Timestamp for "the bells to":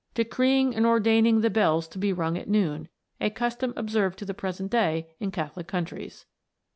1.41-1.99